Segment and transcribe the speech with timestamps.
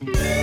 [0.00, 0.37] Un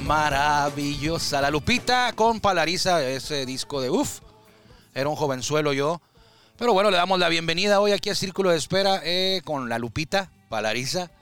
[0.00, 1.40] maravillosa.
[1.40, 4.20] La Lupita con Palariza, ese disco de uff.
[4.92, 6.00] Era un jovenzuelo yo.
[6.56, 9.78] Pero bueno, le damos la bienvenida hoy aquí a Círculo de Espera eh, con la
[9.78, 11.12] Lupita Palariza.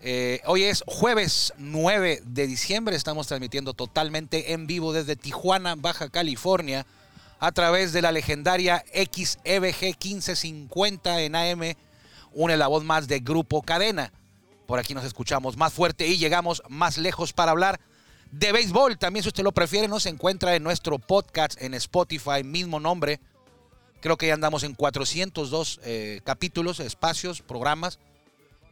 [0.00, 2.94] Eh, hoy es jueves 9 de diciembre.
[2.94, 6.86] Estamos transmitiendo totalmente en vivo desde Tijuana, Baja California,
[7.40, 11.74] a través de la legendaria XEBG 1550 en AM.
[12.32, 14.12] Une la voz más de Grupo Cadena.
[14.66, 17.80] Por aquí nos escuchamos más fuerte y llegamos más lejos para hablar
[18.38, 18.98] de béisbol.
[18.98, 23.20] También, si usted lo prefiere, nos encuentra en nuestro podcast en Spotify, mismo nombre.
[24.00, 27.98] Creo que ya andamos en 402 eh, capítulos, espacios, programas.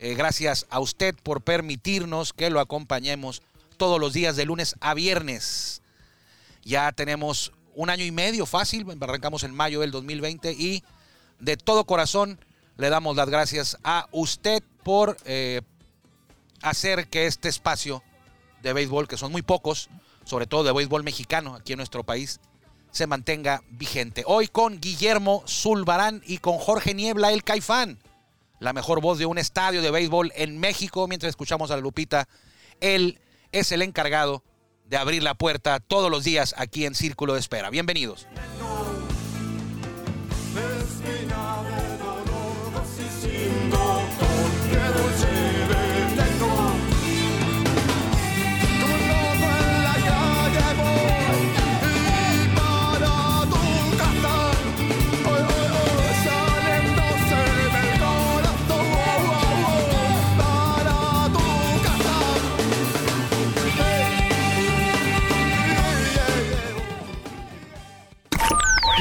[0.00, 3.42] Eh, gracias a usted por permitirnos que lo acompañemos
[3.76, 5.82] todos los días de lunes a viernes.
[6.64, 10.82] Ya tenemos un año y medio fácil, arrancamos en mayo del 2020 y
[11.38, 12.38] de todo corazón
[12.76, 15.62] le damos las gracias a usted por eh,
[16.62, 18.02] hacer que este espacio
[18.62, 19.90] de béisbol, que son muy pocos,
[20.24, 22.40] sobre todo de béisbol mexicano aquí en nuestro país,
[22.90, 24.22] se mantenga vigente.
[24.26, 27.98] Hoy con Guillermo Zulbarán y con Jorge Niebla, el Caifán,
[28.60, 32.28] la mejor voz de un estadio de béisbol en México, mientras escuchamos a la Lupita.
[32.80, 33.18] Él
[33.50, 34.42] es el encargado
[34.86, 37.70] de abrir la puerta todos los días aquí en Círculo de Espera.
[37.70, 38.26] Bienvenidos.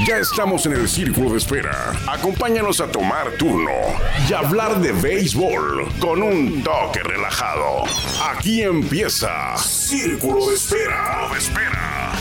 [0.07, 1.93] Ya estamos en el círculo de espera.
[2.07, 3.71] Acompáñanos a tomar turno
[4.27, 7.83] y hablar de béisbol con un toque relajado.
[8.33, 11.29] Aquí empieza Círculo de Espera.
[11.37, 12.11] Espera.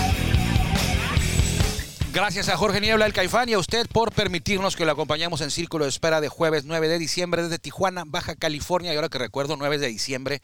[2.13, 5.51] Gracias a Jorge Niebla, el Caifán, y a usted por permitirnos que lo acompañemos en
[5.51, 8.93] Círculo de Espera de jueves 9 de diciembre desde Tijuana, Baja California.
[8.93, 10.43] Y ahora que recuerdo, 9 de diciembre,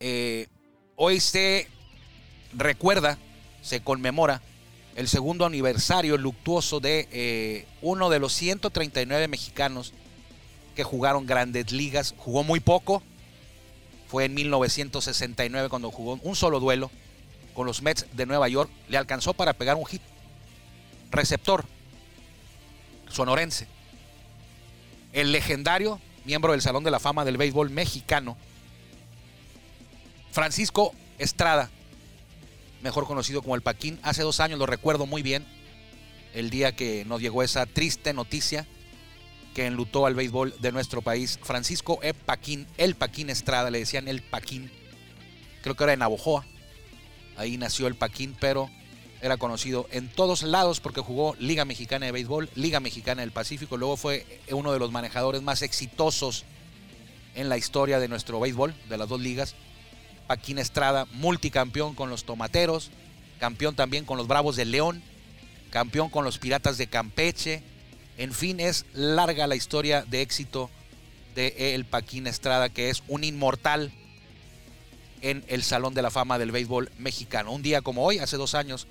[0.00, 0.48] eh,
[0.96, 1.66] hoy se
[2.52, 3.16] recuerda,
[3.62, 4.42] se conmemora
[4.98, 9.92] el segundo aniversario luctuoso de eh, uno de los 139 mexicanos
[10.74, 12.16] que jugaron grandes ligas.
[12.18, 13.00] Jugó muy poco.
[14.08, 16.90] Fue en 1969 cuando jugó un solo duelo
[17.54, 18.70] con los Mets de Nueva York.
[18.88, 20.02] Le alcanzó para pegar un hit
[21.12, 21.64] receptor
[23.08, 23.68] sonorense.
[25.12, 28.36] El legendario miembro del Salón de la Fama del Béisbol mexicano,
[30.32, 31.70] Francisco Estrada,
[32.82, 33.98] mejor conocido como el Paquín.
[34.02, 35.46] Hace dos años lo recuerdo muy bien,
[36.34, 38.66] el día que nos llegó esa triste noticia
[39.54, 41.38] que enlutó al béisbol de nuestro país.
[41.42, 42.14] Francisco E.
[42.14, 44.70] Paquín, el Paquín Estrada, le decían el Paquín.
[45.62, 46.44] Creo que era en Navojoa.
[47.36, 48.70] Ahí nació el Paquín, pero
[49.20, 53.76] era conocido en todos lados porque jugó Liga Mexicana de Béisbol, Liga Mexicana del Pacífico.
[53.76, 56.44] Luego fue uno de los manejadores más exitosos
[57.34, 59.54] en la historia de nuestro béisbol, de las dos ligas.
[60.28, 62.90] Paquín Estrada, multicampeón con los Tomateros,
[63.40, 65.02] campeón también con los Bravos de León,
[65.70, 67.62] campeón con los Piratas de Campeche.
[68.18, 70.70] En fin, es larga la historia de éxito
[71.34, 73.90] de el Paquín Estrada, que es un inmortal
[75.22, 77.52] en el Salón de la Fama del Béisbol Mexicano.
[77.52, 78.86] Un día como hoy, hace dos años,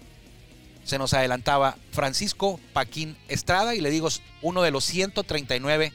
[0.83, 4.09] se nos adelantaba Francisco Paquín Estrada y le digo,
[4.41, 5.93] uno de los 139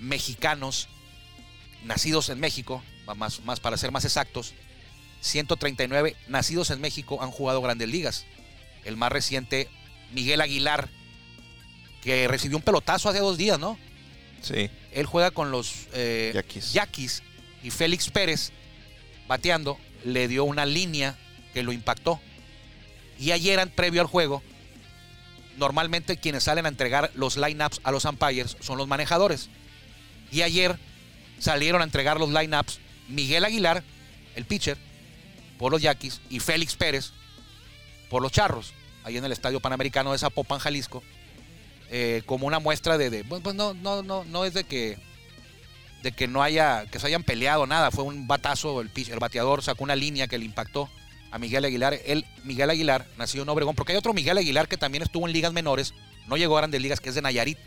[0.00, 0.88] mexicanos
[1.84, 2.82] nacidos en México,
[3.16, 4.54] más, más para ser más exactos,
[5.24, 8.26] 139 nacidos en México han jugado grandes ligas.
[8.84, 9.68] El más reciente,
[10.12, 10.90] Miguel Aguilar,
[12.02, 13.78] que recibió un pelotazo hace dos días, ¿no?
[14.42, 14.68] Sí.
[14.92, 16.72] Él juega con los eh, Yaquis.
[16.74, 17.22] Yaquis
[17.62, 18.52] y Félix Pérez,
[19.26, 21.16] bateando, le dio una línea
[21.54, 22.20] que lo impactó.
[23.18, 24.42] Y ayer, previo al juego,
[25.56, 29.48] normalmente quienes salen a entregar los lineups a los umpires son los manejadores.
[30.30, 30.78] Y ayer
[31.38, 33.82] salieron a entregar los lineups Miguel Aguilar,
[34.36, 34.76] el pitcher,
[35.58, 37.12] por los Yaquis y Félix Pérez
[38.10, 38.72] por los Charros,
[39.02, 41.02] ahí en el Estadio Panamericano de Zapopan, Jalisco,
[41.90, 44.98] eh, como una muestra de, de pues no, no, no, no es de que
[46.02, 49.62] de que no haya, que se hayan peleado nada, fue un batazo, el, el bateador
[49.62, 50.90] sacó una línea que le impactó
[51.30, 51.98] a Miguel Aguilar.
[52.04, 55.32] Él, Miguel Aguilar, nació en Obregón, porque hay otro Miguel Aguilar que también estuvo en
[55.32, 55.94] ligas menores,
[56.28, 57.58] no llegó a grandes ligas, que es de Nayarit.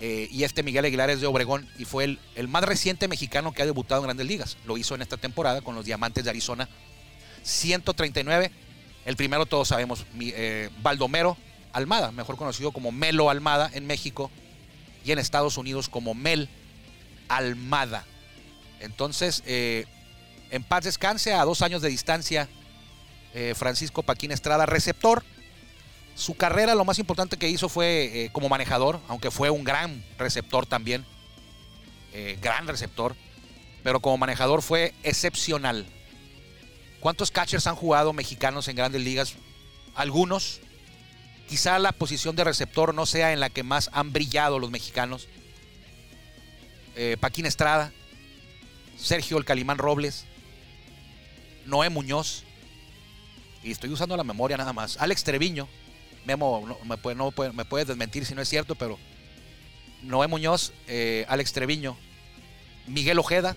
[0.00, 3.52] Eh, y este Miguel Aguilar es de Obregón y fue el, el más reciente mexicano
[3.52, 4.56] que ha debutado en grandes ligas.
[4.66, 6.68] Lo hizo en esta temporada con los Diamantes de Arizona.
[7.42, 8.50] 139.
[9.04, 11.36] El primero todos sabemos, eh, Baldomero
[11.72, 14.30] Almada, mejor conocido como Melo Almada en México
[15.04, 16.48] y en Estados Unidos como Mel
[17.28, 18.04] Almada.
[18.80, 19.86] Entonces, eh,
[20.50, 22.48] en paz descanse a dos años de distancia,
[23.56, 25.24] Francisco Paquín Estrada, receptor.
[26.14, 30.04] Su carrera, lo más importante que hizo fue eh, como manejador, aunque fue un gran
[30.18, 31.04] receptor también.
[32.12, 33.16] eh, gran receptor.
[33.82, 35.84] Pero como manejador fue excepcional.
[37.00, 39.34] ¿Cuántos catchers han jugado mexicanos en grandes ligas?
[39.94, 40.60] Algunos.
[41.48, 45.28] Quizá la posición de receptor no sea en la que más han brillado los mexicanos.
[46.96, 47.92] Eh, Paquín Estrada,
[48.96, 50.24] Sergio El Calimán Robles,
[51.66, 52.44] Noé Muñoz,
[53.62, 55.68] y estoy usando la memoria nada más, Alex Treviño,
[56.26, 58.98] Memo, no, me, puede, no puede- me puedes desmentir si no es cierto, pero
[60.02, 61.96] Noé Muñoz, eh, Alex Treviño,
[62.86, 63.56] Miguel Ojeda,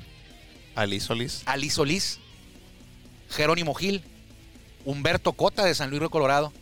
[0.76, 1.44] Ali Solís.
[1.46, 2.20] Ali Solís,
[3.30, 4.04] Jerónimo Gil,
[4.86, 6.54] Humberto Cota de San Luis Río Colorado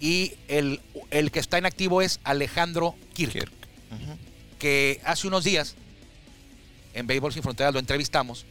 [0.00, 0.80] y el,
[1.10, 3.50] el que está en activo es Alejandro Kirk,
[4.58, 5.74] que hace unos días
[6.94, 8.44] en Béisbol Sin Fronteras lo entrevistamos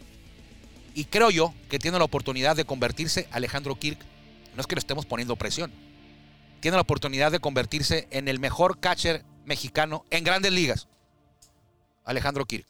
[0.95, 3.99] y creo yo que tiene la oportunidad de convertirse Alejandro Kirk,
[4.55, 5.71] no es que le estemos poniendo presión,
[6.63, 10.87] tiene la oportunidad de convertirse en el mejor catcher mexicano en grandes ligas.
[12.05, 12.65] Alejandro Kirk.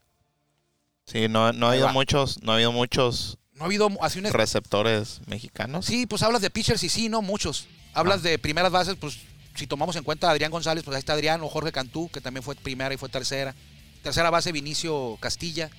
[1.05, 1.91] Sí, no, no ha habido va.
[1.93, 5.85] muchos, no ha habido muchos No ha habido así un receptores mexicanos.
[5.85, 7.67] Sí, pues hablas de pitchers y sí, no muchos.
[7.93, 8.29] Hablas Ah.
[8.29, 9.19] de primeras bases, pues
[9.53, 12.19] si tomamos en cuenta a Adrián González, pues ahí está Adrián o Jorge Cantú, que
[12.19, 13.53] también fue primera y fue tercera.
[14.01, 15.69] Tercera base, Vinicio Castilla.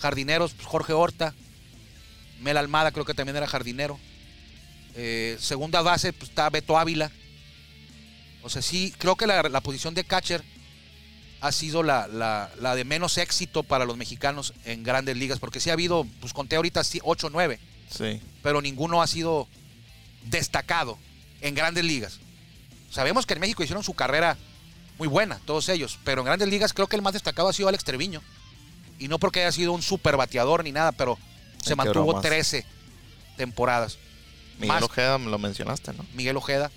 [0.00, 1.34] Jardineros, pues, Jorge Horta.
[2.40, 3.96] Mel Almada creo que también era jardinero.
[4.96, 7.12] Eh, segunda base, pues está Beto Ávila.
[8.42, 10.42] O sea, sí, creo que la, la posición de catcher
[11.40, 15.60] ha sido la, la- la de menos éxito para los mexicanos en grandes ligas, porque
[15.60, 18.20] sí ha habido, pues conté ahorita 8 o 9 Sí.
[18.42, 19.48] pero ninguno ha sido
[20.26, 20.98] destacado
[21.40, 22.18] en grandes ligas.
[22.90, 24.36] Sabemos que en México hicieron su carrera
[24.98, 27.68] muy buena, todos ellos, pero en grandes ligas creo que el más destacado ha sido
[27.68, 28.20] Alex Treviño.
[28.98, 31.18] Y no porque haya sido un super bateador ni nada, pero
[31.62, 32.22] se mantuvo bromas.
[32.22, 32.66] 13
[33.36, 33.98] temporadas.
[34.58, 36.04] Miguel Más- Ojeda lo mencionaste, ¿no?
[36.14, 36.70] Miguel Ojeda,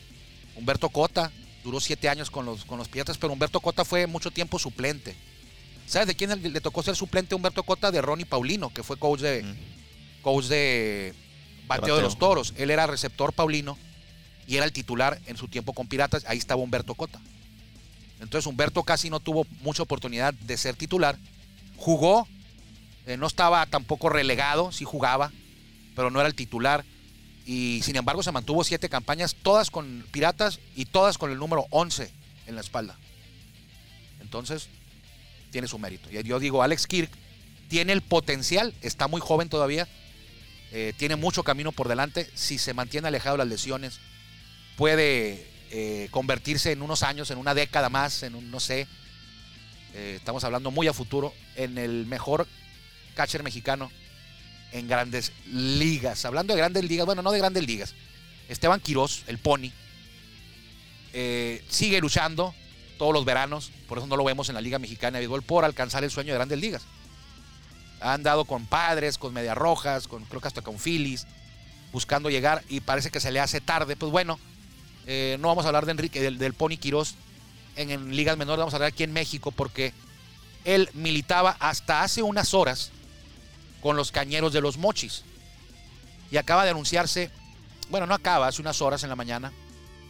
[0.55, 1.31] Humberto Cota,
[1.63, 5.15] duró siete años con los, con los Piratas, pero Humberto Cota fue mucho tiempo suplente.
[5.85, 7.91] ¿Sabes de quién le, tocó ser suplente a Humberto Cota?
[7.91, 10.21] De Ronnie Paulino, que fue coach de, Mm.
[10.21, 11.13] coach de
[11.67, 12.53] bateo de los toros.
[12.57, 13.77] Él era receptor Paulino
[14.47, 16.23] y era el titular en su tiempo con Piratas.
[16.27, 17.19] Ahí estaba Humberto Cota.
[18.21, 21.17] Entonces Humberto casi no tuvo mucha oportunidad de ser titular.
[21.75, 22.27] Jugó,
[23.07, 25.31] eh, no estaba tampoco relegado, sí jugaba,
[25.95, 26.85] pero no era el titular.
[27.45, 31.65] Y sin embargo se mantuvo siete campañas, todas con Piratas y todas con el número
[31.71, 32.11] 11
[32.47, 32.97] en la espalda.
[34.21, 34.69] Entonces,
[35.51, 36.09] tiene su mérito.
[36.11, 37.09] Y yo digo, Alex Kirk
[37.67, 39.87] tiene el potencial, está muy joven todavía,
[40.71, 42.29] eh, tiene mucho camino por delante.
[42.35, 43.99] Si se mantiene alejado de las lesiones,
[44.77, 48.87] puede eh, convertirse en unos años, en una década más, en un, no sé,
[49.93, 52.47] eh, estamos hablando muy a futuro, en el mejor
[53.15, 53.91] catcher mexicano
[54.71, 56.25] en grandes ligas.
[56.25, 57.93] Hablando de grandes ligas, bueno, no de grandes ligas.
[58.49, 59.71] Esteban Quirós, el Pony,
[61.13, 62.53] eh, sigue luchando
[62.97, 65.65] todos los veranos, por eso no lo vemos en la Liga Mexicana de Béisbol, por
[65.65, 66.83] alcanzar el sueño de grandes ligas.
[67.99, 71.27] Ha andado con padres, con medias rojas, con, creo que hasta con Phillies,
[71.91, 73.95] buscando llegar y parece que se le hace tarde.
[73.95, 74.39] Pues bueno,
[75.07, 77.15] eh, no vamos a hablar de Enrique, del, del Pony Quirós
[77.75, 79.93] en, en ligas menores, vamos a hablar aquí en México porque
[80.63, 82.91] él militaba hasta hace unas horas
[83.81, 85.23] con los cañeros de los mochis.
[86.31, 87.29] Y acaba de anunciarse,
[87.89, 89.51] bueno, no acaba, hace unas horas en la mañana,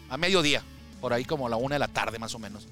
[0.09, 0.61] a mediodía,
[0.99, 2.67] por ahí como la una de la tarde más o menos.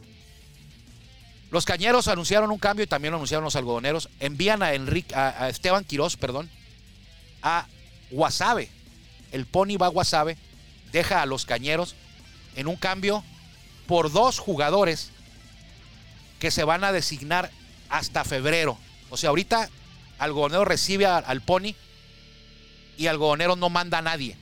[1.50, 4.10] Los cañeros anunciaron un cambio y también lo anunciaron los algodoneros.
[4.20, 6.48] Envían a, Enrique, a, a Esteban Quirós, perdón,
[7.42, 7.66] a
[8.12, 8.70] Guasave.
[9.32, 10.38] El Pony va a Guasave,
[10.92, 11.96] deja a los cañeros
[12.56, 13.24] en un cambio
[13.88, 15.10] por dos jugadores
[16.40, 17.50] que se van a designar
[17.90, 18.78] hasta febrero.
[19.10, 19.70] O sea, ahorita
[20.20, 21.74] Algodonero recibe a- al Pony
[22.98, 24.38] y Algodonero no manda a nadie.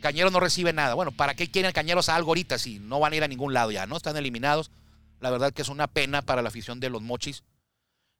[0.00, 0.94] Cañeros no recibe nada.
[0.94, 3.52] Bueno, ¿para qué quieren Cañeros a algo ahorita si no van a ir a ningún
[3.52, 3.96] lado ya, no?
[3.96, 4.70] Están eliminados.
[5.20, 7.42] La verdad que es una pena para la afición de los mochis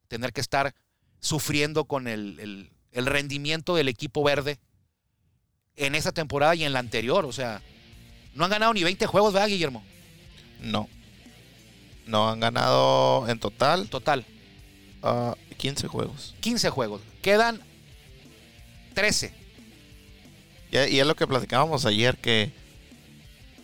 [0.08, 0.74] tener que estar
[1.20, 4.58] sufriendo con el, el- el rendimiento del equipo verde
[5.76, 7.24] en esta temporada y en la anterior.
[7.26, 7.60] O sea,
[8.34, 9.84] no han ganado ni 20 juegos, ¿verdad, Guillermo?
[10.60, 10.88] No.
[12.06, 14.24] No han ganado en total Total,
[15.02, 16.34] ah, 15 juegos.
[16.40, 17.02] 15 juegos.
[17.22, 17.60] Quedan
[18.94, 19.32] 13.
[20.72, 22.50] Y, y es lo que platicábamos ayer que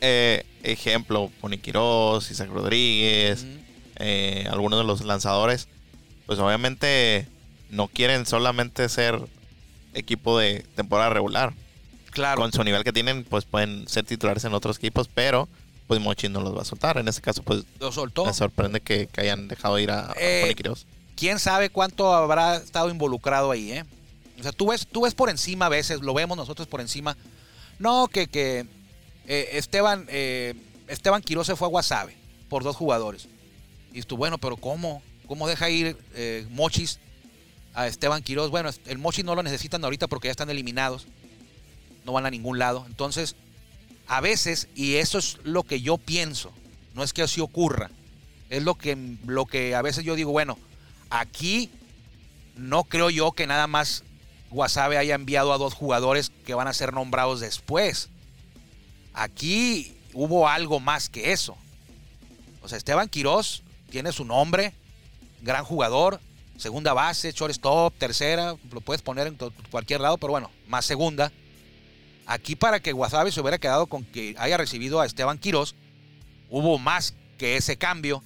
[0.01, 3.47] eh, ejemplo, Pony Quirós, Isaac Rodríguez,
[3.97, 5.69] eh, algunos de los lanzadores,
[6.27, 7.27] pues obviamente
[7.71, 9.19] no quieren solamente ser
[9.95, 11.55] equipo de temporada regular.
[12.11, 12.41] Claro.
[12.41, 15.49] Con su nivel que tienen, pues pueden ser titulares en otros equipos, pero
[15.87, 16.97] pues Mochi no los va a soltar.
[16.99, 18.25] En este caso, pues Lo soltó.
[18.25, 20.87] me sorprende que, que hayan dejado ir a, a Eh, Pony Quirós.
[21.17, 23.85] Quién sabe cuánto habrá estado involucrado ahí, ¿eh?
[24.39, 27.17] O sea, tú ves, tú ves por encima a veces, lo vemos nosotros por encima.
[27.79, 28.67] No, que, que
[29.27, 30.55] eh, Esteban, eh,
[30.89, 32.17] Esteban Quiroz se fue a Guasave
[32.49, 33.29] por dos jugadores.
[33.93, 35.03] Y tú, bueno, pero ¿cómo?
[35.27, 36.99] ¿Cómo deja ir eh, Mochis
[37.75, 38.51] a Esteban Quiroz?
[38.51, 41.07] Bueno, el Mochis no lo necesitan ahorita porque ya están eliminados.
[42.05, 42.85] No van a ningún lado.
[42.87, 43.37] Entonces,
[44.07, 46.53] a veces, y eso es lo que yo pienso,
[46.95, 47.91] no es que así ocurra,
[48.51, 50.59] es lo que, lo que a veces yo digo, bueno,
[51.15, 51.71] aquí
[52.57, 54.03] no creo yo que nada más
[54.51, 58.09] Guasave haya enviado a dos jugadores que van a ser nombrados después.
[59.13, 61.57] Aquí hubo algo más que eso.
[62.63, 64.75] O sea, Esteban Quirós tiene su nombre,
[65.43, 66.21] gran jugador,
[66.57, 69.37] segunda base, shortstop, tercera, lo puedes poner en
[69.71, 71.31] cualquier lado, pero bueno, más segunda.
[72.27, 75.75] Aquí para que Guasave se hubiera quedado con que haya recibido a Esteban Quirós,
[76.49, 78.23] hubo más que ese cambio.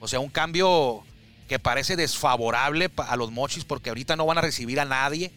[0.00, 1.04] O sea, un cambio
[1.48, 5.32] que parece desfavorable a los mochis porque ahorita no van a recibir a nadie.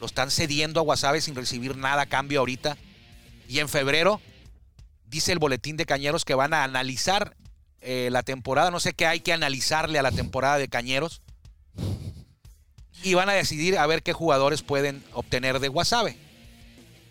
[0.00, 2.76] Lo están cediendo a Guasave sin recibir nada a cambio ahorita.
[3.48, 4.20] Y en febrero,
[5.06, 7.34] dice el boletín de Cañeros que van a analizar
[7.80, 8.70] eh, la temporada.
[8.70, 11.22] No sé qué hay que analizarle a la temporada de Cañeros.
[13.02, 16.16] Y van a decidir a ver qué jugadores pueden obtener de Guasave.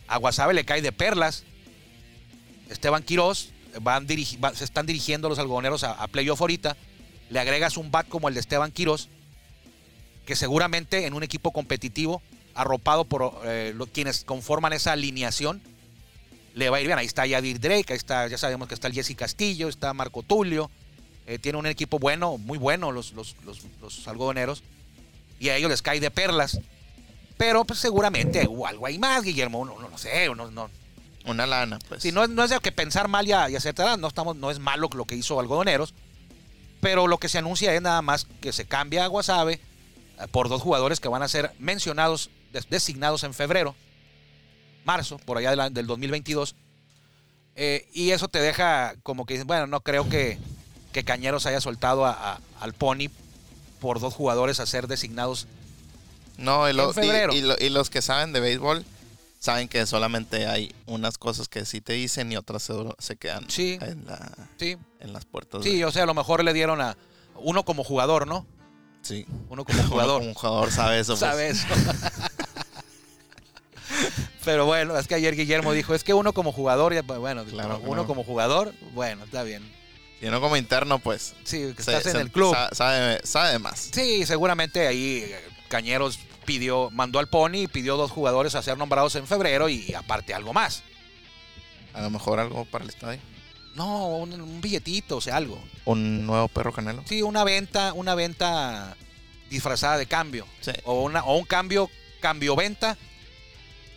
[0.07, 1.43] A Guasave le cae de perlas.
[2.69, 3.50] Esteban Quirós,
[3.81, 6.75] van dirigi- va- se están dirigiendo los algodoneros a, a playoff ahorita.
[7.29, 9.10] Le agregas un bat como el de Esteban Quirós,
[10.25, 12.22] que seguramente en un equipo competitivo,
[12.53, 15.62] arropado por eh, lo- quienes conforman esa alineación,
[16.53, 16.98] le va a ir bien.
[16.98, 20.24] Ahí está Yadir Drake, ahí está, ya sabemos que está el Jesse Castillo, está Marco
[20.24, 20.70] Tulio.
[21.27, 24.62] eh, tiene un equipo bueno, muy bueno los, los, los- los algodoneros.
[25.39, 26.60] Y a ellos les cae de perlas.
[27.36, 29.65] Pero pues, seguramente algo ahí más, Guillermo.
[29.65, 30.70] No, no, no sé, no, no,
[31.25, 32.03] Una lana, pues.
[32.03, 33.58] Sí, no, es- no es de que pensar mal y, y
[33.98, 35.94] no, estamos, no es malo lo que hizo Algodoneros,
[36.86, 39.60] pero lo que se anuncia es nada más que se cambia a Guasave eh,
[40.30, 43.74] por dos jugadores que van a ser mencionados, des- designados en febrero,
[44.84, 46.54] marzo, por allá de la- del 2022.
[47.56, 50.38] Eh, y eso te deja como que, bueno, no creo que,
[50.94, 53.10] que Cañeros haya soltado a- a- al Pony
[53.82, 55.48] por dos jugadores a ser designados.
[56.38, 57.34] No, y, lo- En febrero.
[57.34, 58.86] y- y lo- y los que saben de béisbol
[59.46, 63.48] saben que solamente hay unas cosas que sí te dicen y otras se, se quedan
[63.50, 63.78] Sí.
[63.82, 65.64] en, la- Sí, en las puertas.
[65.64, 66.98] sí, o sea, a lo mejor le dieron a
[67.36, 68.46] uno como jugador, ¿no?
[69.04, 69.25] sí.
[69.50, 70.22] Uno como jugador.
[70.24, 71.14] Un jugador sabe eso.
[71.14, 71.20] pues.
[71.20, 71.68] sabe eso.
[74.44, 77.44] Pero bueno, es que ayer Guillermo dijo, es que uno como jugador, ya, pues, bueno,
[77.46, 78.08] Claro uno no.
[78.08, 79.64] como jugador, bueno, está bien.
[80.20, 81.34] Si no como interno, pues.
[81.44, 82.54] Sí, que se- estás en se- el club.
[82.54, 83.90] sa- Sabe, sabe más.
[83.94, 88.78] Sí, seguramente ahí eh, Cañeros pidió, mandó al Pony y pidió dos jugadores a ser
[88.78, 90.84] nombrados en febrero y aparte algo más.
[91.94, 93.20] A lo mejor algo para el estadio.
[93.75, 95.62] No, un, un billetito, o sea, algo.
[95.86, 97.04] Un nuevo perro canelo.
[97.06, 98.96] Sí, una venta, una venta
[99.50, 100.48] disfrazada de cambio.
[100.62, 100.72] Sí.
[100.86, 101.90] O, una, o un cambio,
[102.22, 102.98] cambio-venta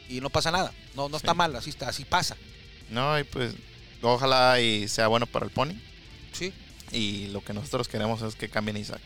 [0.08, 0.72] y no pasa nada.
[0.96, 1.36] No, no está Sí.
[1.38, 2.36] mal, así, está, así pasa.
[2.90, 3.54] No, y pues
[4.02, 5.74] ojalá y sea bueno para el pony.
[6.32, 6.52] Sí.
[6.90, 9.00] Y lo que nosotros queremos es que cambien Isaac.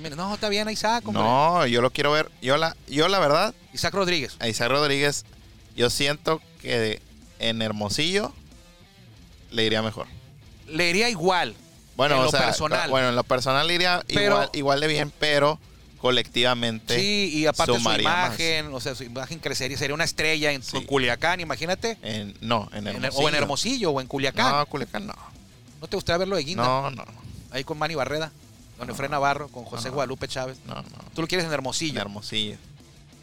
[0.00, 1.22] No, está bien, Isaac, hombre.
[1.22, 2.30] No, yo lo quiero ver.
[2.42, 4.36] Yo la, yo la verdad, Isaac Rodríguez.
[4.40, 5.24] a Isaac Rodríguez,
[5.76, 7.00] yo siento que
[7.38, 8.32] en Hermosillo
[9.50, 10.06] le iría mejor.
[10.66, 11.54] Le iría igual.
[11.96, 12.90] Bueno, En o lo sea, personal.
[12.90, 15.58] bueno, en lo personal le iría Pero- igual, igual de bien, pero
[15.98, 17.98] colectivamente Sí, y aparte su más.
[17.98, 20.84] imagen, o sea, su imagen crecería, sería una estrella en, Sí.
[20.84, 21.96] Culiacán, imagínate.
[22.02, 23.24] En, no, en En- Hermosillo.
[23.24, 24.50] o en Hermosillo o en Culiacán.
[24.50, 25.14] No, No, Culiacán no.
[25.88, 26.64] te gustaría verlo de Guinda?
[26.64, 27.04] No, no,
[27.52, 28.32] Ahí con Manny Barreda,
[28.78, 29.90] con Efraín Navarro, con José.
[29.90, 30.58] Guadalupe Chávez.
[30.66, 30.82] no, no.
[31.14, 32.00] Tú lo quieres en En Hermosillo.
[32.00, 32.56] Hermosillo.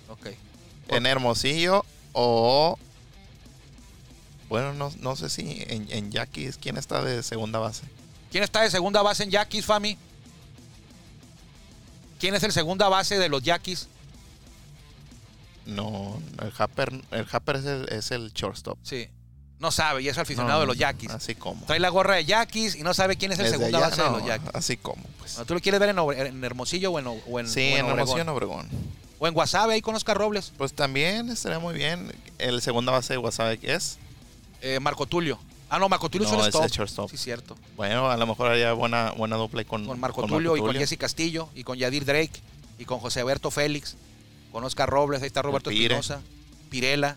[0.09, 0.27] ok.
[0.89, 2.77] En Hermosillo o...
[4.49, 7.83] Bueno, no, no sé si en, en Yaquis, ¿quién está de segunda base?
[8.31, 9.97] ¿Quién está de segunda base en Yaquis, Fami?
[12.19, 13.87] ¿Quién es el segunda base de los Yaquis?
[15.65, 18.77] No, el Happer, el Happer es el, es el shortstop.
[18.83, 19.07] Sí.
[19.61, 21.11] No sabe y es aficionado No, de los Yaquis.
[21.11, 21.63] Así como.
[21.65, 24.09] Trae la gorra de Yaquis y no sabe quién es el Desde allá, base de
[24.09, 24.49] no, los Yaquis.
[24.53, 25.39] Así como, pues.
[25.45, 27.85] ¿Tú lo quieres ver en, en Hermosillo o en, o en, sí, o en?
[27.85, 28.69] Hermosillo, en Obregón.
[29.19, 30.51] O en Guasave, ahí con Oscar Robles.
[30.57, 32.11] Pues también estaría muy bien.
[32.39, 33.99] el segunda base de Guasave es.
[34.61, 35.37] Eh, Marco Tulio.
[35.69, 37.09] Ah, no, Marco Tulio No, es el shortstop.
[37.11, 37.55] Sí, cierto.
[37.77, 40.97] Bueno, a lo mejor haría buena, buena dupla con, Con Marco Tulio y con Jesse
[40.97, 42.41] Castillo y con Yadir Drake
[42.79, 43.95] y con José Alberto Félix,
[44.51, 45.69] con Oscar Robles, ahí está Roberto.
[45.69, 46.19] Espinosa,
[46.71, 47.15] Pirela.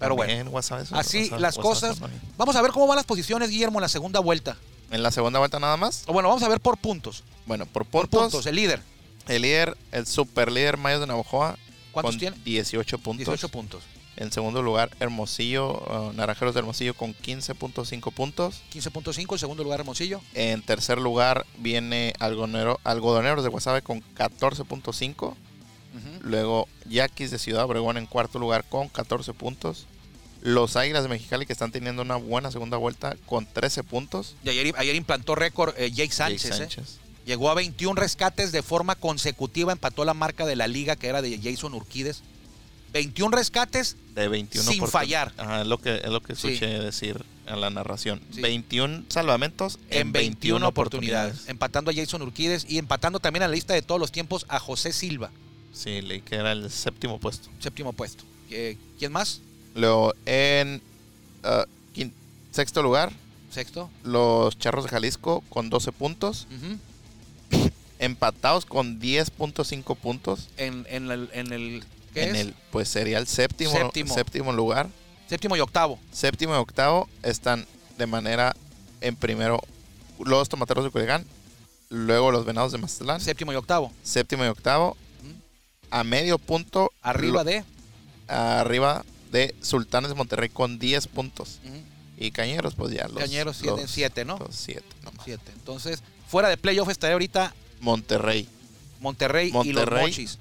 [0.00, 2.00] Pero bueno, También, Guasave, eso- así las cosas.
[2.36, 4.56] Vamos a ver cómo van las posiciones, Guillermo, en la segunda vuelta.
[4.90, 6.02] En la segunda vuelta nada más.
[6.08, 7.22] O bueno, vamos a ver por puntos.
[7.46, 8.82] Bueno, por Por puntos, puntos, el líder.
[9.28, 11.56] el líder, el super líder Mayos de Navajoa.
[11.92, 12.36] ¿Cuántos con tiene?
[12.44, 13.26] 18 puntos.
[13.26, 13.84] 18 puntos.
[14.16, 18.62] En segundo lugar, Hermosillo, uh, Naranjeros de Hermosillo con 15.5 puntos.
[18.72, 20.20] 15.5, en segundo lugar Hermosillo.
[20.34, 25.28] En tercer lugar viene Algodonero, Algodoneros de Guasave con 14.5.
[25.92, 26.08] Ujú.
[26.20, 29.86] Luego Yaquis de Ciudad Obregón en cuarto lugar con 14 puntos.
[30.42, 34.36] Los Águilas de Mexicali que están teniendo una buena segunda vuelta con 13 puntos.
[34.44, 36.42] Y ayer, ayer implantó récord eh, Jake Sánchez.
[36.42, 36.58] Jake ¿eh?
[36.58, 36.98] Sánchez.
[37.26, 41.20] Llegó a 21 rescates de forma consecutiva, empató la marca de la liga que era
[41.22, 42.22] de Jason Urquides.
[42.92, 45.32] 21 rescates De 21 Sin fallar.
[45.36, 46.48] Ajá, es lo que, es lo que Sí.
[46.48, 48.20] escuché decir en la narración.
[48.34, 48.40] Sí.
[48.40, 53.74] 21 salvamentos en 21 oportunidades, empatando a Jason Urquides y empatando también a la lista
[53.74, 55.30] de todos los tiempos a José Silva,
[55.72, 57.48] Sí, leí que era el séptimo puesto.
[57.60, 58.24] séptimo puesto.
[58.50, 59.40] Eh, ¿Quién más?
[59.74, 60.82] Luego en
[61.44, 62.12] uh, quin-
[62.52, 63.12] sexto lugar,
[63.50, 63.90] Sexto.
[64.02, 66.46] los Charros de Jalisco con 12 puntos.
[66.56, 67.70] Ujú.
[67.98, 70.48] Empatados con 10.5 puntos.
[70.56, 71.84] en, en el, en el-
[72.14, 72.40] ¿qué En es?
[72.42, 74.14] el, pues sería el séptimo, Séptimo.
[74.14, 74.88] séptimo lugar.
[75.28, 75.98] Séptimo y octavo.
[76.10, 77.66] Séptimo y octavo están
[77.98, 78.56] de manera
[79.02, 79.60] en primero
[80.24, 81.24] los Tomateros de Culiacán,
[81.90, 83.92] luego los Venados de Mazatlán, Séptimo y octavo.
[84.02, 84.96] séptimo y octavo,
[85.90, 87.64] a medio punto Arriba lo- de.
[88.28, 91.60] arriba de Sultanes de Monterrey con 10 puntos.
[92.16, 93.18] Y Cañeros, pues ya los.
[93.18, 94.38] Cañeros tienen los- siete, ¿no?
[94.38, 95.22] los siete nomás.
[95.24, 95.52] Siete.
[95.54, 98.46] Entonces, fuera de playoff estaría ahorita Monterrey.
[99.00, 100.38] Monterrey, y los Monterrey, Mochis.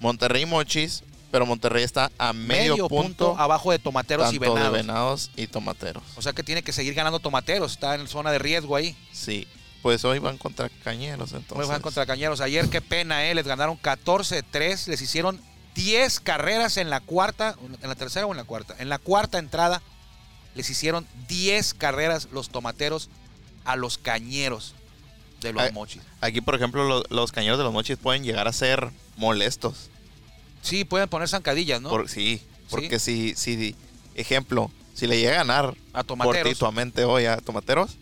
[0.00, 4.72] Monterrey y Mochis, pero Monterrey está a medio, punto, abajo de Tomateros y Venados.
[4.72, 6.02] de Venados y Tomateros.
[6.16, 7.70] O sea que tiene que seguir ganando Tomateros.
[7.72, 8.96] Está en zona de riesgo ahí.
[9.12, 9.46] Sí.
[9.82, 11.64] Pues hoy van contra Cañeros, entonces.
[11.64, 12.40] Hoy van contra Cañeros.
[12.40, 13.34] Ayer, qué pena, ¿eh?
[13.36, 14.88] Les ganaron 14-3.
[14.88, 15.40] Les hicieron
[15.74, 17.56] 10 carreras en la cuarta.
[17.82, 18.74] ¿En la tercera o en la cuarta?
[18.78, 19.82] En la cuarta entrada
[20.54, 23.08] les hicieron 10 carreras los tomateros
[23.64, 24.74] a los cañeros
[25.40, 26.02] de los mochis.
[26.20, 29.88] Aquí, por ejemplo, lo- los Cañeros de los Mochis pueden llegar a ser molestos.
[30.60, 31.88] Sí, pueden poner zancadillas, ¿no?
[31.88, 33.74] Por, sí, porque si, si,
[34.14, 36.42] ejemplo, si le llega a ganar a tomateros.
[36.58, 37.92] fortuitamente hoy a Tomateros,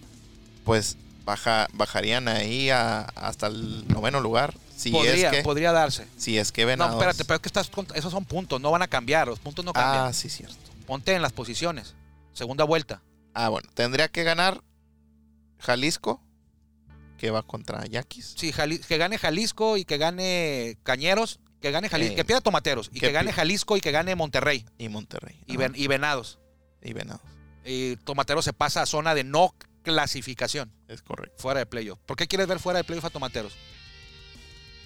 [0.64, 4.54] pues baja, bajarían ahí a- hasta el noveno lugar.
[4.78, 6.06] Si podría, es que, podría darse.
[6.16, 6.92] si es que Venados.
[6.94, 9.26] No, espérate, pero es que estás, con- esos son puntos, no van a cambiar.
[9.26, 10.06] Los puntos no cambian.
[10.06, 10.56] Ah, sí, cierto.
[10.86, 11.94] Ponte en las posiciones.
[12.32, 13.02] Segunda vuelta.
[13.34, 14.62] Ah, bueno, tendría que ganar
[15.58, 16.22] Jalisco,
[17.16, 18.34] que va contra Yaquis.
[18.36, 21.40] Sí, Jali- que gane Jalisco y que gane Cañeros.
[21.60, 22.12] Que gane Jalisco.
[22.12, 22.88] Eh, que pierda Tomateros.
[22.92, 24.64] Y que que gane Jalisco y que gane Monterrey.
[24.78, 25.40] Y Monterrey.
[25.46, 26.38] Y, Ven- y Venados.
[26.80, 27.22] y Venados.
[27.64, 30.72] Y Tomateros se pasa a zona de no clasificación.
[30.86, 31.34] Es correcto.
[31.42, 31.98] Fuera de playoff.
[32.06, 33.56] ¿Por qué quieres ver fuera de playoff a Tomateros?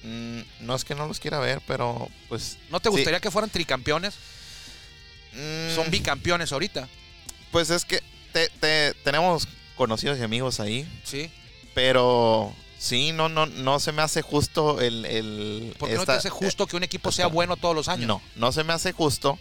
[0.05, 2.59] Mm, no es que no los quiera ver, pero pues.
[2.71, 2.97] ¿No te sí.
[2.97, 4.15] gustaría que fueran tricampeones?
[5.33, 6.89] Mm, Son bicampeones ahorita.
[7.51, 11.31] Pues es que te- te- tenemos conocidos y amigos ahí, Sí.
[11.75, 15.05] pero sí, no, no, no se me hace justo el.
[15.07, 18.07] el ¿Por qué no te hace justo que un equipo sea bueno todos los años?
[18.07, 19.39] No, no se me hace justo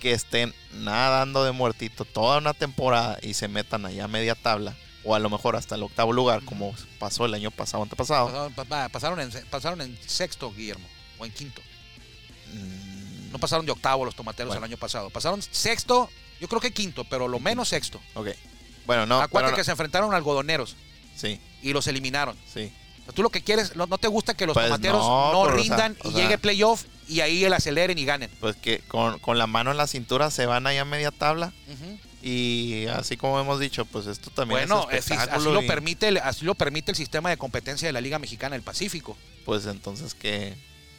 [0.00, 4.74] que estén nadando de muertito toda una temporada y se metan allá a media tabla,
[5.04, 8.26] o a lo mejor hasta el octavo lugar, como pasó el año pasado, antepasado.
[8.26, 10.86] Pasaron, pa- pa- pasaron en, pasaron en sexto, Guillermo.
[11.18, 11.60] O en quinto.
[12.52, 14.66] Mm, No pasaron de octavo los tomateros Bueno.
[14.66, 15.08] el año pasado.
[15.10, 16.10] Pasaron sexto,
[16.40, 18.00] yo creo que quinto, pero lo menos sexto.
[18.14, 18.28] Ok.
[18.86, 19.20] Bueno, no.
[19.20, 20.76] Acuérdate pero que se enfrentaron a algodoneros
[21.16, 22.36] Sí, y los eliminaron.
[22.52, 22.72] sí.
[23.14, 25.54] Tú lo que quieres, no, no te gusta que los Pues tomateros no, no, pero,
[25.60, 28.30] o sea, rindan o y sea- llegue playoff y ahí el aceleren y ganen.
[28.40, 31.52] Pues que con, con la mano en la cintura se van allá a media tabla.
[32.22, 35.36] Y así como hemos dicho, pues esto también Bueno, es así, espectáculo.
[35.50, 38.18] así lo y, permite, el- así lo permite el sistema de competencia de la Liga
[38.18, 39.16] Mexicana del Pacífico.
[39.44, 40.54] Pues entonces que.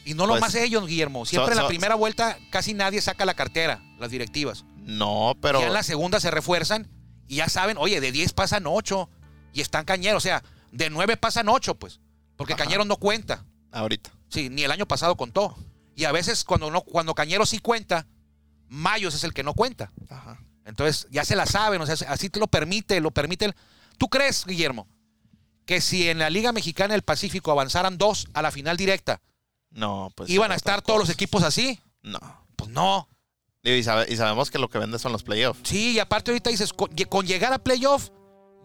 [0.06, 1.26] Y no lo Pues, más ellos, Guillermo.
[1.26, 4.66] Siempre so- en la primera vuelta casi nadie saca la cartera, las directivas.
[4.78, 5.62] No, pero.
[5.62, 6.90] Ya en la segunda se refuerzan
[7.30, 9.10] y ya saben, oye, de 10 pasan 8
[9.54, 10.18] y están cañeros.
[10.18, 12.00] O sea, de 9 pasan 8, pues.
[12.36, 12.64] Porque Ajá.
[12.64, 13.46] Cañeros no cuenta.
[13.72, 14.12] Ahorita.
[14.30, 15.56] Sí, ni el año pasado contó.
[15.96, 18.08] Y a veces cuando, no, cuando Cañeros sí cuenta,
[18.68, 19.92] Mayos es el que no cuenta.
[20.10, 20.40] Ajá.
[20.66, 23.46] Entonces ya se la saben, o sea, así te lo permite, lo permite.
[23.46, 23.56] el-
[23.98, 24.88] ¿Tú crees, Guillermo,
[25.66, 29.22] que si en la Liga Mexicana del Pacífico avanzaran dos a la final directa,
[29.72, 30.30] No, pues.
[30.30, 31.80] iban a estar todos los equipos así?
[32.02, 32.20] No.
[32.56, 33.08] Pues no.
[33.62, 35.62] Y, sabe- y sabemos que lo que vende son los playoffs.
[35.64, 38.10] Sí, y aparte ahorita dices, con, con llegar a playoff,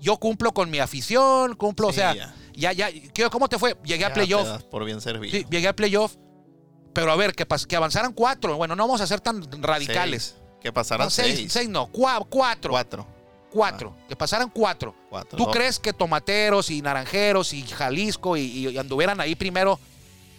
[0.00, 2.34] yo cumplo con mi afición, cumplo, o sea, ya.
[2.54, 3.76] ya, ya, ¿qué- ¿cómo te fue?
[3.84, 4.62] Llegué a playoff.
[4.64, 5.30] Por bien servido.
[5.36, 6.14] Sí, llegué a playoff.
[6.92, 8.56] Pero a ver, que, que avanzaran cuatro.
[8.56, 10.34] Bueno, no vamos a ser tan radicales.
[10.36, 10.42] Seis.
[10.60, 11.52] Que pasaran No, seis, seis.
[11.52, 12.70] seis no, cua- cuatro.
[12.72, 13.06] Cuatro.
[13.50, 13.96] Cuatro.
[14.08, 14.94] Que pasaran cuatro.
[15.08, 15.36] Cuatro.
[15.38, 19.78] ¿Tú No, crees que Tomateros y Naranjeros y Jalisco y, y anduvieran ahí primero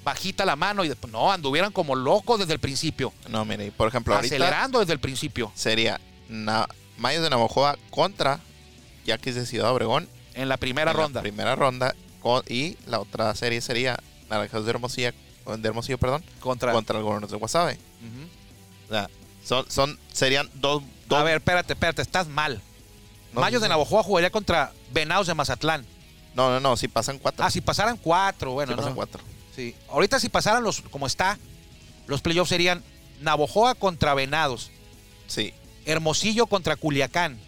[0.04, 3.88] bajita la mano y después no, anduvieran como locos desde el principio, No, mire, por
[3.88, 6.68] ejemplo, ahorita acelerando desde el principio sería Na-
[6.98, 8.40] Mayos de Navajoa contra
[9.10, 11.22] Yaquis de Ciudad Obregón en la primera en la ronda.
[11.22, 13.98] primera ronda con- y la otra serie sería
[14.30, 15.12] Naranjeros de Hermosillo,
[15.58, 16.72] de Hermosillo perdón, contra.
[16.72, 17.78] contra el Gobernador de Guasave.
[18.88, 19.10] O sea,
[19.44, 22.62] son, son, serían dos, dos A ver, espérate, espérate, estás mal.
[23.34, 25.86] no, Mayos no, de Navajoa jugaría contra Venados de Mazatlán.
[26.36, 27.44] No, no, no, si pasan cuatro.
[27.46, 28.96] Ah, si pasaran cuatro, bueno, si pasan no.
[28.96, 29.22] cuatro.
[29.56, 29.76] Sí.
[29.90, 31.38] Ahorita si pasaran los, como está,
[32.08, 32.84] los playoffs serían
[33.22, 34.72] Navojoa contra Venados,
[35.28, 35.54] Sí,
[35.86, 37.40] Hermosillo contra Culiacán,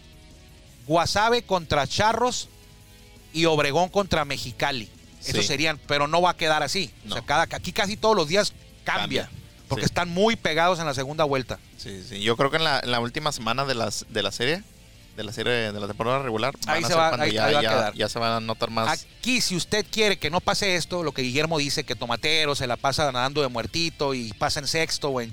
[0.87, 2.49] Guasave contra Charros
[3.33, 4.89] y Obregón contra Mexicali.
[5.21, 5.43] Sí.
[5.43, 6.91] serían, pero no va a quedar así.
[7.05, 7.25] O sea, No.
[7.27, 9.25] cada, aquí casi todos los días cambia.
[9.27, 9.29] Cambia.
[9.69, 9.85] Porque Sí.
[9.85, 11.59] están muy pegados en la segunda vuelta.
[11.77, 12.21] sí, sí.
[12.21, 14.63] Yo creo que en la, en la última semana de, las, de la serie,
[15.15, 17.59] de la serie de la temporada regular, Ahí se va- cuando ahí- ya, ahí va
[17.59, 17.93] a ya- quedar.
[17.93, 19.05] ya se van a notar más.
[19.19, 22.65] Aquí, si usted quiere que no pase esto, lo que Guillermo dice, que Tomatero se
[22.67, 25.31] la pasa nadando de muertito y pasa en sexto, o en-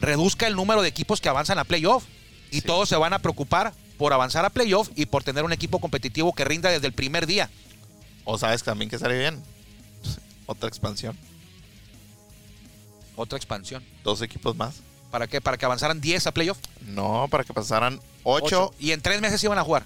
[0.00, 2.04] reduzca el número de equipos que avanzan a playoff.
[2.50, 2.62] Y Sí.
[2.62, 6.32] todos se van a preocupar por avanzar a playoff y por tener un equipo competitivo
[6.32, 7.50] que rinda desde el primer día.
[8.24, 9.42] O sabes también que estaría bien.
[10.46, 11.18] Otra expansión.
[13.14, 13.84] Otra expansión.
[14.02, 14.76] Dos equipos más.
[15.10, 15.42] ¿Para qué?
[15.42, 16.56] ¿Para que avanzaran 10 a playoff?
[16.86, 18.72] No, para que pasaran ocho.
[18.78, 19.84] Y en tres meses iban a jugar.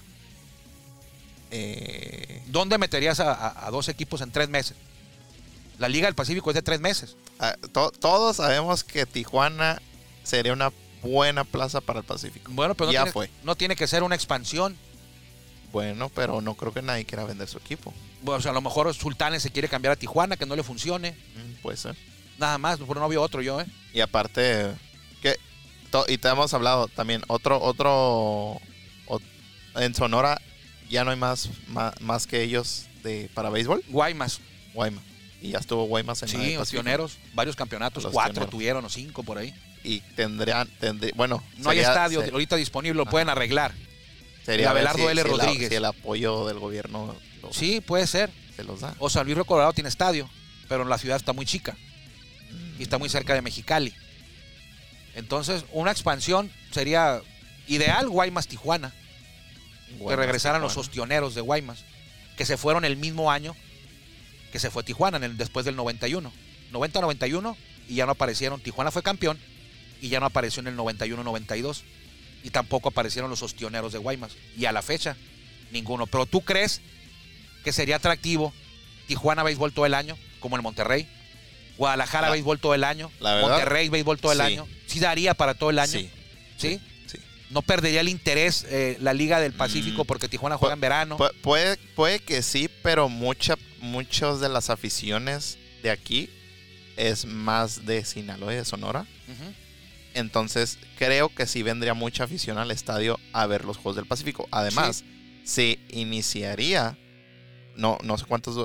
[1.51, 4.77] eh, ¿Dónde meterías a, a- a dos equipos en tres meses?
[5.77, 7.17] La Liga del Pacífico es de tres meses.
[7.39, 9.81] ah, to- todos sabemos que Tijuana
[10.23, 10.71] sería una
[11.05, 12.51] buena plaza para el Pacífico.
[12.53, 13.29] Bueno, pero no, Ya tiene, fue.
[13.43, 14.75] no tiene que ser una expansión.
[15.71, 17.93] Bueno, pero no creo que nadie quiera vender su equipo.
[18.21, 20.63] Bueno, o sea, a lo mejor Sultanes se quiere cambiar a Tijuana, que no le
[20.63, 21.11] funcione.
[21.11, 21.95] Mm, Puede ser.
[22.37, 23.65] Nada más, pero no vio otro yo, ¿eh?
[23.93, 24.71] Y aparte,
[25.21, 25.37] que
[26.07, 28.59] y te hemos hablado también, otro, otro,
[29.07, 29.21] ot-
[29.75, 30.41] en Sonora
[30.89, 34.39] ya no hay más, más, más que ellos de para béisbol, Guaymas.
[34.73, 35.03] Guaymas.
[35.41, 37.17] Y ya estuvo Guaymas en Sí, los pioneros.
[37.33, 38.03] Varios campeonatos.
[38.03, 38.49] Los cuatro pioneros.
[38.51, 39.53] tuvieron o cinco por ahí.
[39.83, 43.73] Y tendrían, tendrí- bueno, No hay estadio ahorita disponible, lo pueden arreglar.
[44.45, 45.21] sería Abelardo L.
[45.21, 45.69] si Rodríguez.
[45.69, 48.31] si el apoyo del gobierno lo- Sí, puede ser.
[48.55, 48.95] se los da.
[48.99, 50.29] O San Luis Río Colorado tiene estadio,
[50.69, 51.75] pero la ciudad está muy chica
[52.79, 53.93] y está muy cerca de Mexicali.
[55.15, 57.21] Entonces, una expansión sería
[57.67, 58.93] ideal Guaymas Tijuana,
[60.07, 61.83] que regresaran los ostioneros de Guaymas,
[62.37, 63.55] que se fueron el mismo año
[64.55, 66.31] que se fue Tijuana en el, después del 91.
[66.71, 67.57] 90-91
[67.89, 68.61] y ya no aparecieron.
[68.61, 69.37] Tijuana fue campeón
[70.01, 71.81] y ya no apareció en el 91-92.
[72.41, 74.31] Y tampoco aparecieron los ostioneros de Guaymas.
[74.57, 75.17] Y a la fecha,
[75.71, 76.07] ninguno.
[76.07, 76.79] Pero tú crees
[77.65, 78.53] que sería atractivo
[79.07, 81.05] Tijuana béisbol todo el año, como el Monterrey.
[81.77, 83.11] Guadalajara La- béisbol todo el año.
[83.19, 84.43] la verdad, Monterrey béisbol todo el sí.
[84.45, 84.67] año.
[84.87, 85.91] Sí daría para todo el año.
[85.91, 86.09] Sí,
[86.57, 86.79] ¿Sí?
[87.07, 87.17] sí.
[87.49, 90.07] No perdería el interés eh, la Liga del Pacífico Mm.
[90.07, 91.17] porque Tijuana juega en verano.
[91.17, 96.29] Pu- puede, puede que sí, pero mucha, muchas de las aficiones de aquí
[96.97, 99.05] es más de Sinaloa y de Sonora.
[100.13, 104.47] Entonces creo que sí vendría mucha afición al estadio a ver los Juegos del Pacífico.
[104.51, 105.03] Además,
[105.43, 106.97] se iniciaría,
[107.75, 108.55] no, no sé cuántos,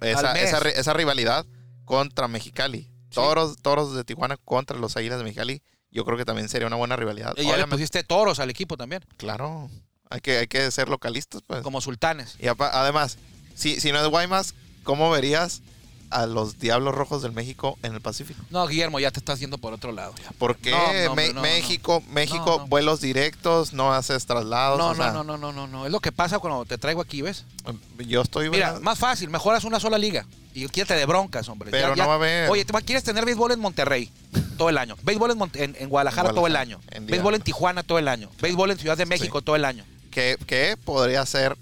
[0.00, 1.46] esa, esa, esa rivalidad
[1.84, 2.90] contra Mexicali.
[3.10, 5.62] Toros, toros de Tijuana contra los Águilas de Mexicali.
[5.90, 7.34] Yo creo que también sería una buena rivalidad.
[7.36, 9.70] Y ya le pusiste toros al equipo también, claro,
[10.10, 11.62] hay que, hay que ser localistas, pues.
[11.62, 12.36] como sultanes.
[12.38, 13.18] Y además,
[13.58, 15.62] si, si no es Guaymas, ¿cómo verías
[16.10, 18.40] a los Diablos Rojos del México en el Pacífico?
[18.50, 20.14] No, Guillermo, ya te estás yendo por otro lado.
[20.24, 20.30] ya.
[20.38, 24.78] ¿Por qué No, no, hombre, Me- no, México, México, vuelos directos, no haces traslados?
[24.78, 25.84] No, o sea, no, no, no, no, no.
[25.84, 27.44] Es lo que pasa cuando te traigo aquí, ¿ves?
[27.98, 28.48] Yo estoy...
[28.48, 28.80] Mira, ¿verdad?
[28.82, 30.24] más fácil, mejoras una sola liga.
[30.54, 31.70] Y quítate de broncas, hombre.
[31.70, 32.50] Pero no va a haber.
[32.50, 34.10] Oye, ¿te va- ¿quieres tener béisbol en Monterrey
[34.56, 34.96] todo el año?
[35.02, 36.80] Béisbol en, Mon- en- en Guadalajara, todo el año.
[36.90, 38.30] en béisbol en Tijuana todo el año.
[38.40, 39.44] Béisbol en Ciudad de México Sí.
[39.44, 39.84] todo el año.
[40.10, 41.56] que, que podría ser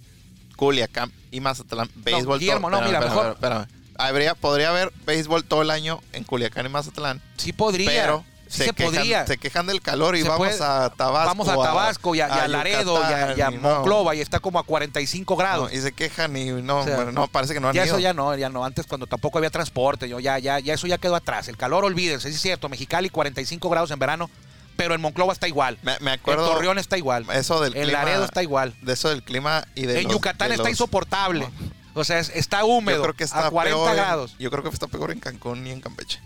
[0.56, 1.88] Culiacán y Mazatlán.
[1.96, 3.66] Béisbol Guillermo, todo- no, espérame, mira, espérame, mejor- espérame.
[3.98, 7.22] Habría, podría haber béisbol todo el año en Culiacán y Mazatlán.
[7.36, 7.88] Sí podría.
[7.88, 9.26] Pero sí se, se quejan, podría.
[9.26, 11.28] se quejan del calor y Se vamos puede- a Tabasco.
[11.28, 13.60] Vamos a Tabasco y a, y a Laredo y a, y a no.
[13.60, 15.72] Monclova y está como a 45 grados.
[15.72, 17.86] No, y se quejan y no, O sea, bueno, no, parece que no han ya
[17.86, 17.94] ido.
[17.94, 18.64] eso ya no, ya no.
[18.66, 21.48] Antes cuando tampoco había transporte, yo ya, ya, ya eso ya quedó atrás.
[21.48, 22.68] El calor, olvídense, sí es cierto.
[22.68, 24.30] Mexicali 45 grados en verano,
[24.76, 25.78] pero en Monclova está igual.
[25.82, 27.26] Me, me En acuerdo Torreón está igual.
[27.32, 27.98] eso del En clima.
[28.00, 28.74] Laredo está igual.
[28.82, 31.48] De eso del clima y de En los- Yucatán de está los- insoportable.
[31.94, 32.98] O sea, es- está húmedo.
[32.98, 34.36] Yo creo que está a 40 peor en- grados.
[34.38, 36.20] yo creo que está peor en Cancún y en Campeche.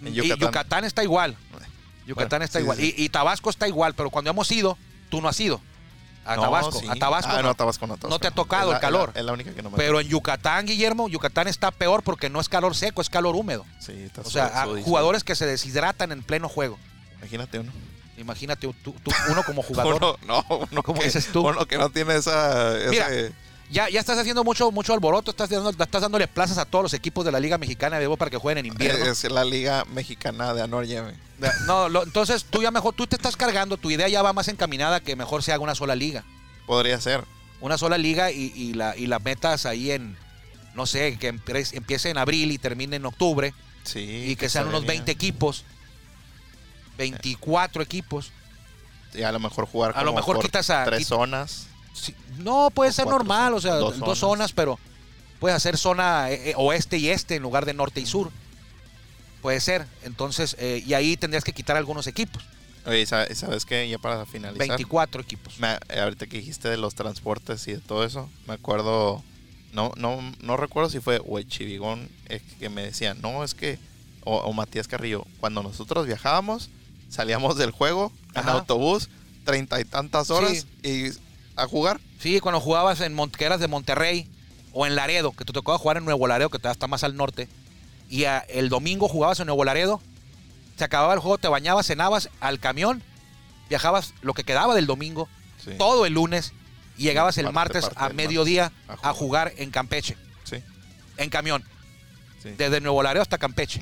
[0.00, 1.36] En Y Yucatán está igual.
[2.06, 2.78] Yucatán Bueno, está sí, igual.
[2.78, 2.94] sí.
[2.96, 4.76] Y, y Tabasco está igual, pero cuando hemos ido,
[5.10, 5.60] tú no has ido.
[6.24, 6.72] A No, Tabasco.
[6.72, 6.86] sí.
[6.88, 7.30] A Tabasco.
[7.32, 7.42] Ah, no.
[7.44, 7.94] no, a Tabasco no.
[7.94, 9.12] a Tabasco No te ha tocado el la- es la- calor.
[9.14, 12.40] Es la única que no me Pero en Yucatán, Guillermo, Yucatán está peor porque no
[12.40, 13.64] es calor seco, es calor húmedo.
[13.78, 14.84] Sí, está O sea, sudísimo.
[14.86, 16.78] jugadores que se deshidratan en pleno juego.
[17.18, 17.72] Imagínate uno.
[18.20, 19.96] Imagínate tú- tú- uno como jugador.
[19.96, 21.46] Uno, no, uno ¿Cómo que, dices tú?
[21.48, 22.74] Uno que no tiene esa...
[22.88, 23.32] Mira, ese-
[23.70, 26.94] Ya, ya estás haciendo mucho, mucho alboroto, estás, dando- estás dándole plazas a todos los
[26.94, 29.04] equipos de la Liga Mexicana de Béisbol para que jueguen en invierno.
[29.06, 31.02] es la liga mexicana de Anorye.
[31.66, 34.48] No, lo- entonces tú ya mejor, tú te estás cargando, tu idea ya va más
[34.48, 36.24] encaminada que mejor se haga una sola liga.
[36.66, 37.24] Podría ser.
[37.60, 40.16] Una sola liga y, y la, y la metas ahí en,
[40.74, 43.54] no sé, que empie- empiece en abril y termine en octubre
[43.84, 44.00] Sí.
[44.00, 44.92] y que sean se unos venía.
[44.94, 45.64] 20 equipos,
[47.00, 48.32] 24 equipos.
[49.14, 51.66] Y a lo mejor jugar A lo mejor quitas a- tres zonas.
[51.92, 54.52] Sí, no, puede ser normal, o sea, zonas, dos, zonas.
[54.52, 54.78] pero
[55.40, 58.30] puedes hacer zona eh, eh, oeste y este en lugar de norte y sur.
[59.42, 59.86] Puede ser.
[60.04, 62.42] Entonces, eh, y ahí tendrías que quitar algunos equipos.
[62.86, 63.88] Oye, ¿sabes, ¿sabes qué?
[63.88, 64.58] Ya para finalizar.
[64.68, 65.58] 24 equipos.
[65.58, 69.22] Me- ahorita que dijiste de los transportes y de todo eso, me acuerdo,
[69.72, 73.54] no, no, no recuerdo si fue o el Chivigón eh, que me decía, no, es
[73.54, 73.78] que,
[74.24, 76.70] o, o Matías Carrillo, cuando nosotros viajábamos,
[77.10, 79.10] salíamos del juego en autobús,
[79.44, 81.08] treinta y tantas horas y
[81.56, 82.00] a jugar.
[82.20, 84.26] Sí, cuando jugabas en Mon- que eras de Monterrey
[84.72, 87.16] o en Laredo, que te tocaba jugar en Nuevo Laredo, que todavía está más al
[87.16, 87.48] norte,
[88.08, 90.00] y a- el domingo jugabas en Nuevo Laredo,
[90.76, 93.02] se acababa el juego, te bañabas, cenabas al camión,
[93.68, 95.28] viajabas lo que quedaba del domingo,
[95.62, 95.72] Sí.
[95.76, 96.52] todo el lunes,
[96.96, 99.52] y llegabas el parte- martes parte a mediodía martes a a jugar.
[99.56, 100.56] en Campeche, Sí,
[101.18, 101.64] en camión,
[102.56, 103.80] desde Nuevo Laredo hasta Campeche,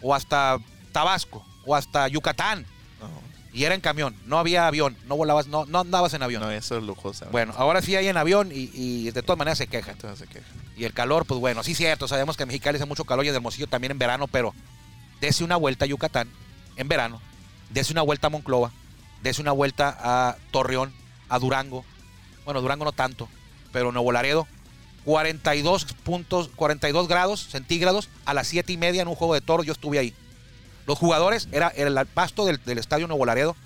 [0.00, 0.58] o hasta
[0.92, 2.66] Tabasco, o hasta Yucatán,
[3.00, 3.08] No,
[3.52, 6.42] y era en camión, no había avión, no volabas, no, no andabas en avión.
[6.42, 7.26] no, eso es lujoso.
[7.30, 9.92] Bueno, ahora sí hay en avión y, y de todas maneras se quejan.
[9.92, 10.46] Entonces se queja.
[10.76, 13.28] Y el calor, pues bueno, sí cierto, sabemos que en Mexicali hace mucho calor y
[13.28, 14.54] en Hermosillo también en verano, pero
[15.20, 16.28] dese una vuelta a Yucatán
[16.76, 17.20] en verano,
[17.70, 18.72] dese una vuelta a Monclova,
[19.22, 20.92] dese una vuelta a Torreón,
[21.28, 21.84] a Durango,
[22.44, 23.28] bueno, Durango no tanto,
[23.70, 24.48] pero Nuevo Laredo,
[25.04, 29.62] 42 puntos, 42 grados centígrados a las 7 y media en un juego de toro,
[29.62, 30.14] yo estuve ahí.
[30.86, 33.56] Los jugadores, era, era el pasto del, del estadio Nuevo Laredo,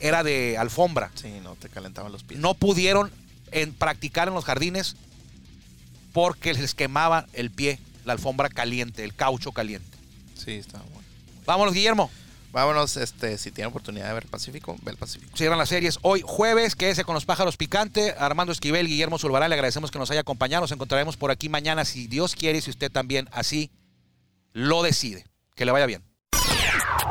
[0.00, 2.38] era de alfombra, Sí, no, te calentaban los pies.
[2.38, 3.10] no pudieron
[3.50, 4.96] en practicar en los jardines
[6.12, 9.96] porque les quemaba el pie, la alfombra caliente, el caucho caliente.
[10.34, 11.06] Sí, está bueno.
[11.44, 12.10] Vámonos, Guillermo.
[12.52, 15.36] Vámonos, este, si tienen oportunidad de ver Pacífico, ve el Pacífico.
[15.36, 18.14] Cierran las series hoy jueves, quédese con los pájaros picantes.
[18.18, 20.62] Armando Esquivel, Guillermo Zulbarán, le agradecemos que nos haya acompañado.
[20.62, 23.70] Nos encontraremos por aquí mañana, si Dios quiere y si usted también así
[24.54, 25.26] lo decide.
[25.54, 26.02] Que le vaya bien.